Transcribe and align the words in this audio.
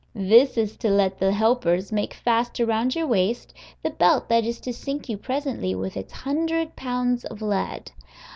This 0.15 0.57
is 0.57 0.77
to 0.77 0.89
let 0.89 1.19
the 1.19 1.31
helpers 1.31 1.91
make 1.91 2.15
fast 2.15 2.59
around 2.59 2.95
your 2.95 3.05
waist 3.05 3.53
the 3.83 3.91
belt 3.91 4.29
that 4.29 4.43
is 4.45 4.59
to 4.61 4.73
sink 4.73 5.07
you 5.09 5.15
presently 5.15 5.75
with 5.75 5.95
its 5.95 6.11
hundred 6.11 6.75
pounds 6.75 7.23
of 7.23 7.39
lead. 7.39 7.91